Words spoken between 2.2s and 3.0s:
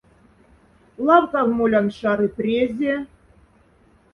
прязе.